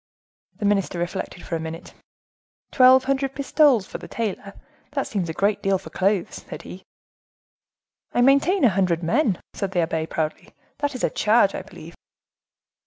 The 0.57 0.65
minister 0.65 0.97
reflected 0.97 1.43
for 1.45 1.55
a 1.55 1.59
minute. 1.59 1.93
"Twelve 2.71 3.03
hundred 3.03 3.35
pistoles 3.35 3.87
to 3.89 3.99
the 3.99 4.07
tailor; 4.07 4.55
that 4.93 5.05
seems 5.05 5.29
a 5.29 5.31
great 5.33 5.61
deal 5.61 5.77
for 5.77 5.91
clothes," 5.91 6.43
said 6.49 6.63
he. 6.63 6.81
"I 8.11 8.21
maintain 8.21 8.63
a 8.63 8.69
hundred 8.69 9.03
men," 9.03 9.39
said 9.53 9.73
the 9.73 9.81
abbe, 9.81 10.07
proudly; 10.07 10.55
"that 10.79 10.95
is 10.95 11.03
a 11.03 11.11
charge, 11.11 11.53
I 11.53 11.61
believe." 11.61 11.93